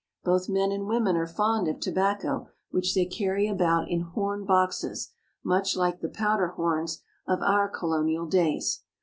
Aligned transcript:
Both 0.23 0.49
men 0.49 0.71
and 0.71 0.87
women 0.87 1.15
are 1.15 1.27
fond 1.27 1.67
of 1.67 1.79
tobacco, 1.79 2.49
which 2.71 2.95
they 2.95 3.05
carry 3.05 3.47
about 3.47 3.87
in 3.87 4.01
horn 4.01 4.45
boxes 4.45 5.13
much 5.43 5.75
like 5.77 5.99
the 5.99 6.09
powderhorns 6.09 7.03
of 7.27 7.43
our 7.43 7.69
colonial 7.69 8.25
days. 8.25 8.81